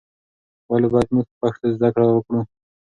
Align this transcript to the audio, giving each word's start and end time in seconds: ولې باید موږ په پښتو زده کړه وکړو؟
ولې 0.69 0.87
باید 0.93 1.09
موږ 1.15 1.25
په 1.29 1.35
پښتو 1.41 1.67
زده 1.75 1.89
کړه 1.93 2.05
وکړو؟ 2.11 2.39